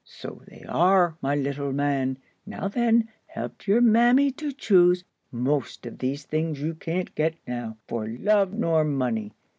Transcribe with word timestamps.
"So 0.03 0.41
they 0.47 0.63
are, 0.67 1.15
my 1.21 1.35
little 1.35 1.71
man. 1.71 2.17
Now 2.43 2.67
then, 2.67 3.07
help 3.27 3.67
your 3.67 3.81
mammy 3.81 4.31
to 4.31 4.51
choose. 4.51 5.03
Most 5.31 5.85
of 5.85 5.99
these 5.99 6.21
is 6.21 6.25
things 6.25 6.59
you 6.59 6.73
can't 6.73 7.13
get 7.13 7.35
now, 7.45 7.77
for 7.87 8.07
love 8.07 8.51
nor 8.51 8.83
money. 8.83 9.33